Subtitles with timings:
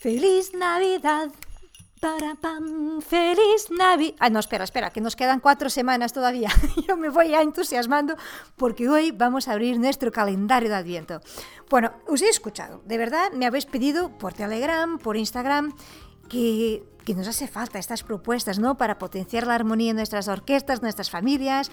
[0.00, 1.28] Feliz Navidad.
[2.00, 4.16] Para pam, feliz Navidad.
[4.18, 6.48] Ah, no, espera, espera, que nos quedan cuatro semanas todavía.
[6.88, 8.16] Yo me voy ya entusiasmando
[8.56, 11.20] porque hoy vamos a abrir nuestro calendario de Adviento.
[11.68, 15.74] Bueno, os he escuchado, de verdad me habéis pedido por Telegram, por Instagram,
[16.30, 18.78] que, que nos hace falta estas propuestas, ¿no?
[18.78, 21.70] Para potenciar la armonía en nuestras orquestas, nuestras familias,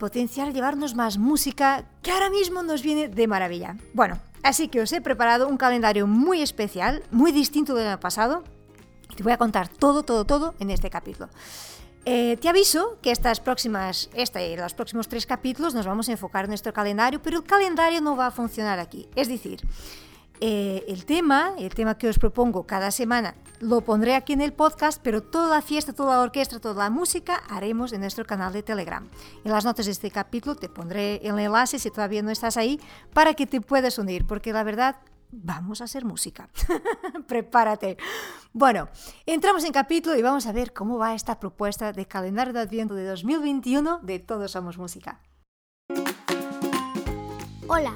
[0.00, 3.76] potenciar llevarnos más música, que ahora mismo nos viene de maravilla.
[3.94, 8.44] Bueno, así que os he preparado un calendario muy especial, muy distinto del año pasado,
[9.16, 11.28] te voy a contar todo, todo, todo en este capítulo.
[12.04, 16.12] Eh, te aviso que estas próximas, este y los próximos tres capítulos nos vamos a
[16.12, 19.08] enfocar en nuestro calendario, pero el calendario no va a funcionar aquí.
[19.14, 19.60] Es decir,
[20.40, 24.52] eh, el tema, el tema que os propongo cada semana, lo pondré aquí en el
[24.52, 28.52] podcast, pero toda la fiesta, toda la orquesta, toda la música haremos en nuestro canal
[28.52, 29.08] de Telegram.
[29.44, 32.80] En las notas de este capítulo te pondré el enlace si todavía no estás ahí
[33.12, 34.96] para que te puedas unir, porque la verdad
[35.30, 36.48] vamos a hacer música.
[37.26, 37.96] Prepárate.
[38.52, 38.88] Bueno,
[39.26, 42.94] entramos en capítulo y vamos a ver cómo va esta propuesta de calendario de Adviento
[42.94, 45.20] de 2021 de Todos Somos Música.
[47.66, 47.92] Hola,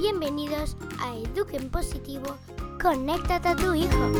[0.00, 2.38] bienvenidos a Eduquen Positivo,
[2.80, 4.12] conéctate a tu hijo.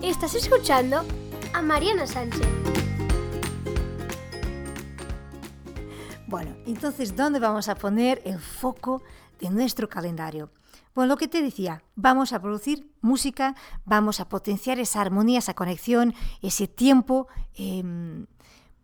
[0.00, 1.04] Estás escuchando
[1.52, 2.46] a Mariana Sánchez.
[6.28, 9.02] Bueno, entonces, ¿dónde vamos a poner el foco
[9.40, 10.50] de nuestro calendario?
[10.94, 15.54] Bueno, lo que te decía, vamos a producir música, vamos a potenciar esa armonía, esa
[15.54, 17.82] conexión, ese tiempo, eh,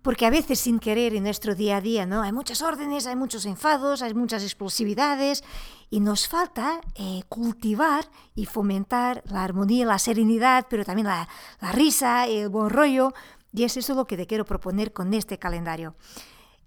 [0.04, 2.20] porque a veces sin querer en nuestro día a día, ¿no?
[2.20, 5.42] Hay muchas órdenes, hay muchos enfados, hay muchas explosividades
[5.88, 11.26] y nos falta eh, cultivar y fomentar la armonía, la serenidad, pero también la,
[11.58, 13.14] la risa, el buen rollo,
[13.54, 15.94] y es eso lo que te quiero proponer con este calendario.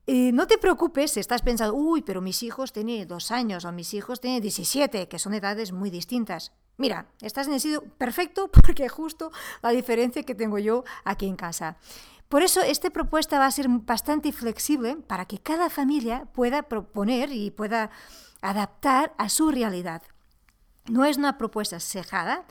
[0.07, 3.71] Eh, no te preocupes si estás pensando, uy, pero mis hijos tienen dos años o
[3.71, 6.53] mis hijos tienen 17, que son edades muy distintas.
[6.77, 11.35] Mira, estás en el sitio perfecto porque justo la diferencia que tengo yo aquí en
[11.35, 11.77] casa.
[12.29, 17.31] Por eso esta propuesta va a ser bastante flexible para que cada familia pueda proponer
[17.31, 17.89] y pueda
[18.41, 20.01] adaptar a su realidad.
[20.89, 22.45] No es una propuesta cejada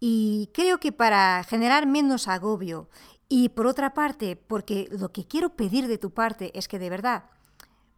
[0.00, 2.88] y creo que para generar menos agobio
[3.28, 6.90] y por otra parte, porque lo que quiero pedir de tu parte es que de
[6.90, 7.24] verdad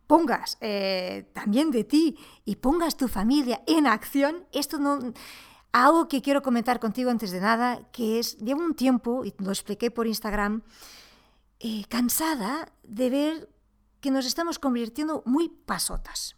[0.06, 5.12] pongas eh, también de ti y pongas tu familia en acción, esto no...
[5.72, 9.50] Algo que quiero comentar contigo antes de nada, que es, llevo un tiempo, y lo
[9.50, 10.62] expliqué por Instagram,
[11.66, 13.48] eh, cansada de ver
[14.02, 16.36] que nos estamos convirtiendo muy pasotas.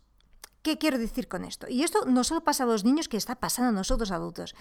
[0.63, 1.67] ¿Qué quiero decir con esto?
[1.69, 4.55] Y esto no solo pasa a los niños, que está pasando a nosotros adultos.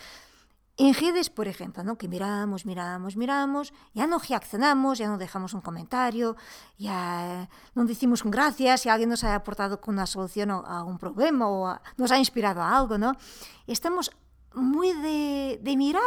[0.77, 1.99] En redes, por ejemplo, ¿no?
[1.99, 6.35] que miramos, miramos, miramos, ya no reaccionamos, ya no dejamos un comentario,
[6.79, 10.97] ya no decimos un gracias si alguien nos ha aportado con una solución a un
[10.97, 12.97] problema o nos ha inspirado a algo.
[12.97, 13.11] ¿no?
[13.67, 14.09] Estamos
[14.55, 16.01] muy de, de, mirar,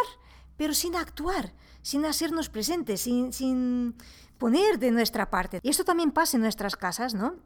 [0.57, 3.95] pero sin actuar, sin hacernos presentes, sin
[4.39, 5.61] poner de nuestra parte.
[5.63, 7.37] Y esto también pasa en nuestras casas, ¿no?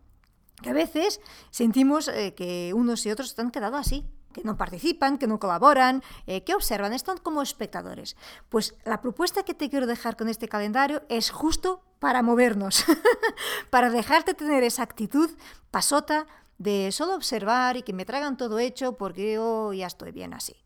[0.62, 1.20] Que a veces
[1.50, 6.02] sentimos eh, que unos y otros están quedados así, que no participan, que no colaboran,
[6.26, 8.16] eh, que observan, están como espectadores.
[8.48, 12.84] Pues la propuesta que te quiero dejar con este calendario es justo para movernos,
[13.70, 15.30] para dejarte tener esa actitud
[15.70, 16.26] pasota
[16.58, 20.56] de solo observar y que me traigan todo hecho porque yo ya estoy bien así.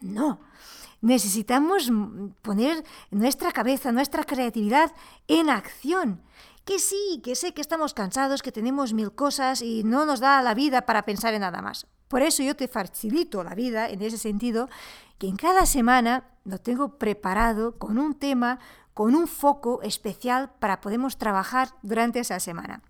[0.00, 0.40] No,
[1.00, 1.90] necesitamos
[2.42, 4.92] poner nuestra cabeza, nuestra creatividad
[5.26, 6.22] en acción.
[6.64, 10.42] Que sí, que sé que estamos cansados, que tenemos mil cosas y no nos da
[10.42, 11.86] la vida para pensar en nada más.
[12.08, 14.68] Por eso yo te facilito la vida en ese sentido,
[15.18, 18.58] que en cada semana lo tengo preparado con un tema,
[18.94, 22.82] con un foco especial para podemos trabajar durante esa semana.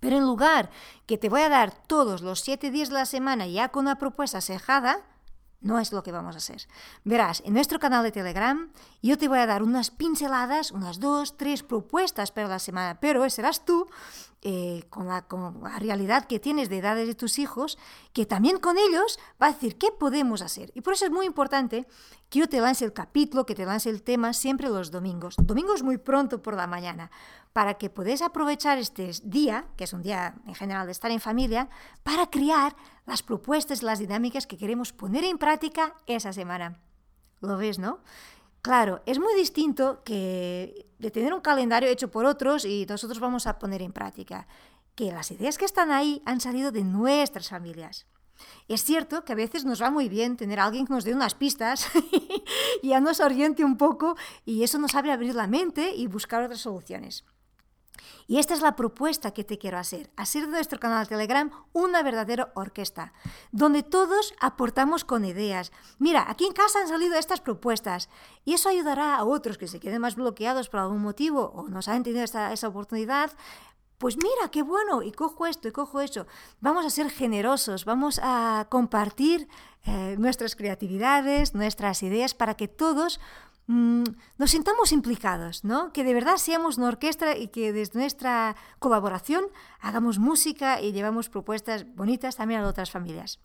[0.00, 0.70] Pero en lugar
[1.06, 3.98] que te voy a dar todos los siete días de la semana ya con una
[3.98, 5.00] propuesta cejada,
[5.62, 6.66] no es lo que vamos a hacer.
[7.04, 8.70] Verás, en nuestro canal de Telegram
[9.02, 13.28] yo te voy a dar unas pinceladas, unas dos, tres propuestas para la semana, pero
[13.30, 13.88] serás tú,
[14.44, 17.78] eh, con, la, con, la, realidad que tienes de edades de tus hijos,
[18.12, 20.72] que también con ellos va a decir qué podemos hacer.
[20.74, 21.86] Y por eso es muy importante
[22.28, 25.36] que yo te lance el capítulo, que te lance el tema siempre los domingos.
[25.38, 27.12] Domingos muy pronto por la mañana,
[27.52, 31.20] para que podáis aprovechar este día, que es un día en general de estar en
[31.20, 31.68] familia,
[32.02, 32.74] para crear
[33.06, 36.80] las propuestas, las dinámicas que queremos poner en práctica esa semana.
[37.40, 38.00] ¿Lo ves, no?
[38.62, 43.48] Claro, es muy distinto que de tener un calendario hecho por otros y nosotros vamos
[43.48, 44.46] a poner en práctica,
[44.94, 48.06] que las ideas que están ahí han salido de nuestras familias.
[48.68, 51.12] Es cierto que a veces nos va muy bien tener a alguien que nos dé
[51.12, 51.88] unas pistas
[52.82, 56.44] y ya nos oriente un poco y eso nos abre abrir la mente y buscar
[56.44, 57.24] otras soluciones.
[58.26, 62.02] Y esta es la propuesta que te quiero hacer, hacer de nuestro canal Telegram una
[62.02, 63.12] verdadera orquesta,
[63.50, 65.72] donde todos aportamos con ideas.
[65.98, 68.08] Mira, aquí en casa han salido estas propuestas
[68.44, 71.80] y eso ayudará a otros que se queden más bloqueados por algún motivo o no
[71.86, 73.32] han tenido esa oportunidad
[74.02, 76.26] pues mira, qué bueno, y cojo esto, y cojo eso.
[76.60, 79.46] Vamos a ser generosos, vamos a compartir
[79.84, 83.20] eh, nuestras creatividades, nuestras ideas, para que todos
[83.66, 84.04] mm,
[84.38, 85.92] nos sintamos implicados, ¿no?
[85.92, 89.44] Que de verdad seamos una orquesta y que desde nuestra colaboración
[89.80, 93.40] hagamos música y llevamos propuestas bonitas también a otras familias.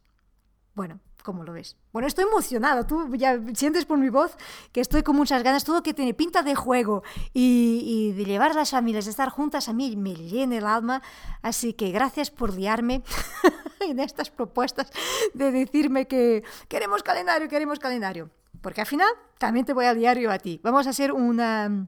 [0.77, 1.75] Bueno, ¿cómo lo ves?
[1.91, 2.85] Bueno, estoy emocionado.
[2.85, 4.37] Tú ya sientes por mi voz
[4.71, 5.63] que estoy con muchas ganas.
[5.63, 7.01] Todo que tiene pinta de juego
[7.33, 11.01] y, de llevar las familias, de estar juntas, a mí me llena el alma.
[11.41, 13.01] Así que gracias por liarme
[13.79, 14.91] en estas propuestas
[15.33, 18.29] de decirme que queremos calendario, queremos calendario.
[18.61, 20.59] Porque al final también te voy a liar yo a ti.
[20.63, 21.87] Vamos a hacer un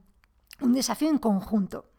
[0.60, 1.90] desafío en conjunto.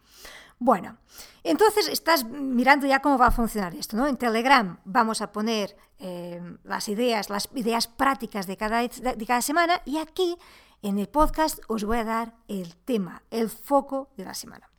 [0.62, 0.98] Bueno,
[1.42, 4.06] entonces estás mirando ya cómo va a funcionar esto, ¿no?
[4.06, 9.40] En Telegram vamos a poner eh, las ideas, las ideas prácticas de cada, de cada
[9.40, 10.36] semana y aquí
[10.82, 14.70] en el podcast os voy a dar el tema, el foco de la semana.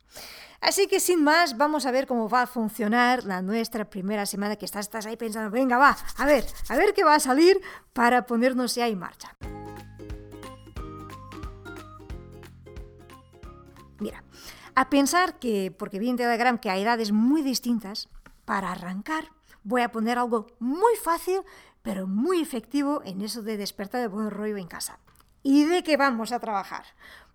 [0.62, 4.54] Así que sin más, vamos a ver cómo va a funcionar la nuestra primera semana
[4.54, 7.60] que estás, ahí pensando, venga, va, a ver, a ver qué va a salir
[7.92, 9.36] para ponernos ya en marcha.
[13.98, 14.22] Mira,
[14.76, 18.08] a pensar que, porque vi en Telegram que hay edades muy distintas,
[18.44, 19.30] para arrancar
[19.64, 21.40] voy a poner algo muy fácil,
[21.82, 24.98] pero muy efectivo en eso de despertar de buen rollo en casa.
[25.42, 26.84] ¿Y de qué vamos a trabajar?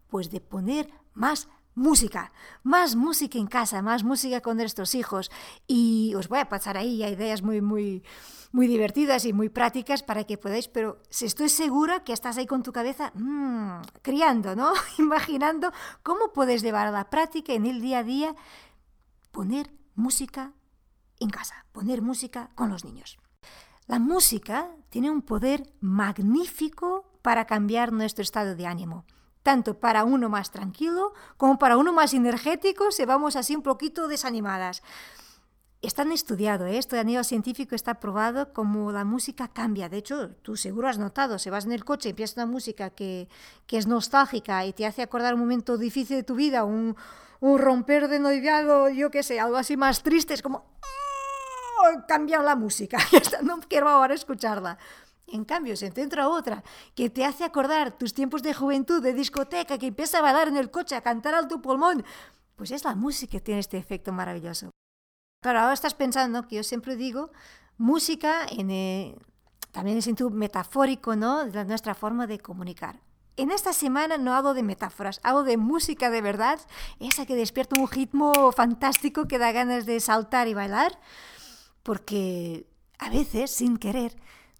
[0.09, 2.31] Pues de poner más música,
[2.63, 5.29] más música en casa, más música con nuestros hijos.
[5.67, 8.03] Y os voy a pasar ahí ya ideas muy, muy,
[8.51, 12.63] muy divertidas y muy prácticas para que podáis, pero estoy segura que estás ahí con
[12.63, 14.73] tu cabeza mmm, criando, ¿no?
[14.97, 15.71] Imaginando
[16.01, 18.35] cómo puedes llevar a la práctica en el día a día
[19.31, 20.53] poner música
[21.19, 23.19] en casa, poner música con los niños.
[23.85, 29.05] La música tiene un poder magnífico para cambiar nuestro estado de ánimo
[29.47, 34.09] tanto para uno más tranquilo como para uno más energético, se vamos así un poquito
[34.09, 34.83] desanimadas.
[35.81, 36.77] Están estudiado, ¿eh?
[36.77, 39.87] esto a nivel científico está probado como la música cambia.
[39.87, 42.89] De hecho, tú seguro has notado, si vas en el coche y empiezas una música
[42.89, 43.29] que,
[43.67, 46.97] que, es nostálgica y te hace acordar un momento difícil de tu vida, un,
[47.39, 50.57] un romper de noviazgo, yo qué sé, algo así más triste, es como...
[50.57, 52.03] ¡Oh!
[52.05, 52.97] Cambia la música,
[53.43, 54.77] no quiero ahora escucharla.
[55.27, 56.63] En cambio, si te entra otra
[56.95, 60.57] que te hace acordar tus tiempos de juventud, de discoteca, que empieza a bailar en
[60.57, 62.05] el coche, a cantar al tu pulmón,
[62.55, 64.71] pues es la música que tiene este efecto maravilloso.
[65.43, 67.31] Claro, ahora estás pensando que yo siempre digo
[67.77, 69.15] música en, eh,
[69.71, 71.45] también en sentido metafórico, ¿no?
[71.45, 73.01] De nuestra forma de comunicar.
[73.35, 76.59] En esta semana no hablo de metáforas, hablo de música de verdad,
[76.99, 80.99] esa que despierta un ritmo fantástico que da ganas de saltar y bailar,
[81.83, 82.65] porque
[82.97, 84.15] a veces, sin querer,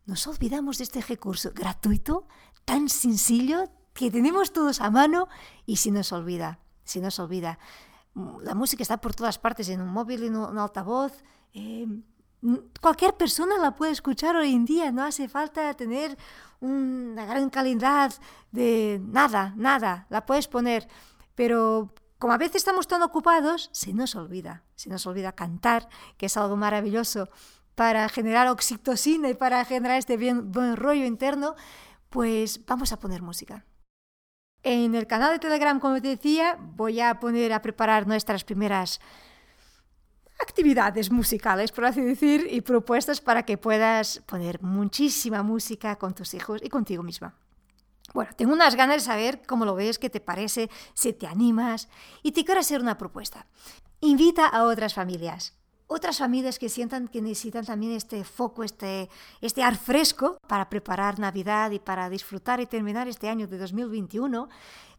[0.08, 2.26] nos olvidamos de este recurso gratuito,
[2.66, 5.28] tan sencillo, que tenemos todos a mano
[5.66, 7.60] y si nos olvida, si nos olvida.
[8.42, 11.12] La música está por todas partes, en un móvil, en un altavoz.
[11.54, 11.88] Eh,
[12.82, 16.18] cualquier persona la puede escuchar hoy en día, no hace falta tener
[16.62, 18.14] una gran calidad
[18.52, 20.88] de nada, nada, la puedes poner.
[21.36, 26.28] Pero como a veces estamos tan ocupados, se nos olvida, se nos olvida cantar, que
[26.28, 27.30] es algo maravilloso
[27.78, 31.54] para generar oxitocina y para generar este bien, buen rollo interno,
[32.10, 33.68] pues vamos a poner música.
[34.64, 39.00] En el canal de Telegram, como te decía, voy a poner a preparar nuestras primeras
[40.40, 46.34] actividades musicales, por así decir, y propuestas para que puedas poner muchísima música con tus
[46.34, 47.36] hijos y contigo misma.
[48.12, 51.90] Bueno, tengo unas ganas de saber cómo lo ves, qué te parece, si te animas
[52.24, 53.46] y te quiero hacer una propuesta.
[54.00, 55.54] Invita a otras familias
[55.88, 59.10] otras familias que sientan que necesitan también este foco, este,
[59.42, 64.50] este ar fresco para preparar Navidad y para disfrutar y terminar este año de 2021,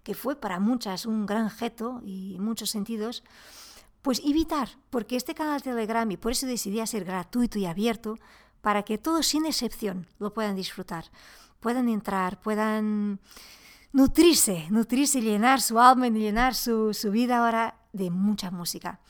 [0.03, 3.23] que fue para muchas un gran reto y en muchos sentidos,
[4.01, 8.17] pues evitar, porque este canal Telegram, y por eso decidí ser gratuito y abierto,
[8.63, 11.05] para que todos sin excepción lo puedan disfrutar,
[11.61, 13.21] puedan entrar, puedan
[13.93, 19.01] nutrirse, nutrirse y llenar su alma y llenar su, su vida ahora de mucha música.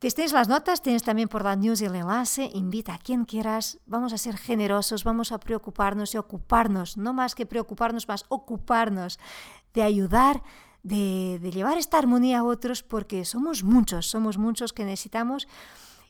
[0.00, 4.14] Tienes las notas, tienes también por la news el enlace, invita a quien quieras, vamos
[4.14, 9.18] a ser generosos, vamos a preocuparnos y ocuparnos, no más que preocuparnos, más ocuparnos
[9.74, 10.42] de ayudar,
[10.82, 15.46] de, llevar esta armonía a otros, porque somos muchos, somos muchos que necesitamos.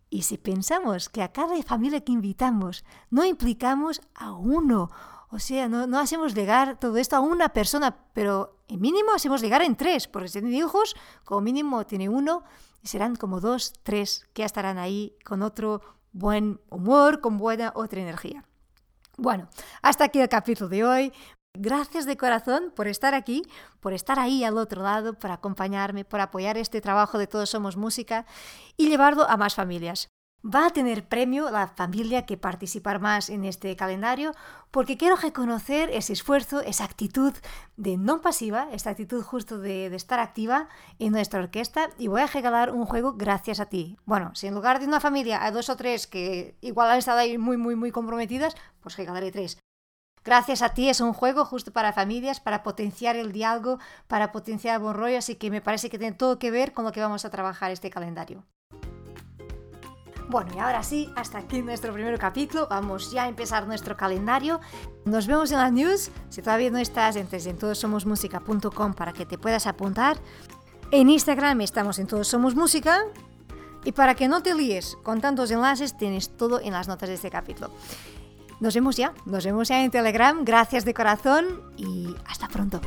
[0.09, 4.92] Y si pensamos que a cada familia que invitamos no implicamos a uno,
[5.30, 9.62] o sea, no hacemos llegar todo esto a una persona, pero en mínimo hacemos llegar
[9.62, 12.44] en tres, porque si tiene hijos, como mínimo tiene uno
[12.82, 18.44] serán como dos, tres que estarán ahí con otro buen humor, con buena otra energía.
[19.16, 19.48] Bueno,
[19.82, 21.12] hasta aquí el capítulo de hoy.
[21.52, 23.42] Gracias de corazón por estar aquí,
[23.80, 27.76] por estar ahí al otro lado, por acompañarme, por apoyar este trabajo de Todos Somos
[27.76, 28.24] Música
[28.76, 30.08] y llevarlo a más familias.
[30.42, 34.32] Va a tener premio la familia que participar más en este calendario
[34.70, 37.35] porque quiero reconocer ese esfuerzo, esa actitud
[37.76, 40.68] de no pasiva, esta actitud justo de, estar activa
[40.99, 43.99] en nuestra orquesta y voy a regalar un juego gracias a ti.
[44.06, 47.18] Bueno, si en lugar de una familia hay dos o tres que igual han estado
[47.18, 49.59] ahí muy, muy, muy comprometidas, pues regalaré tres.
[50.25, 54.76] Gracias a ti es un juego justo para familias, para potenciar el diálogo, para potenciar
[54.76, 57.00] el buen rollo, así que me parece que tiene todo que ver con lo que
[57.00, 58.47] vamos a trabajar este calendario.
[60.30, 62.68] Bueno, y ahora sí, hasta aquí nuestro primer capítulo.
[62.70, 64.60] Vamos ya a empezar nuestro calendario.
[65.04, 66.12] Nos vemos en las news.
[66.28, 70.18] Si todavía no estás, entres en todosomosmusica.com para que te puedas apuntar.
[70.92, 73.00] En Instagram estamos en Todos Somos Música.
[73.84, 77.16] Y para que no te líes con tantos enlaces, tienes todo en las notas de
[77.16, 77.72] este capítulo.
[78.60, 80.44] Nos vemos ya, nos vemos ya en Telegram.
[80.44, 82.80] Gracias de corazón y hasta pronto.